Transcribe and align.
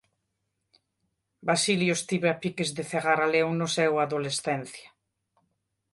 Basilio 1.47 1.93
estivo 1.97 2.27
a 2.33 2.39
piques 2.41 2.69
de 2.77 2.83
cegar 2.91 3.19
a 3.25 3.31
León 3.33 3.53
no 3.57 3.67
seu 3.77 3.93
adolescencia. 4.03 4.89